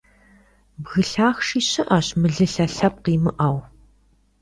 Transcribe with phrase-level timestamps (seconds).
[0.81, 3.57] Бгы лъахъши щыӀэщ, мылылъэ лъэпкъ имыӀэу.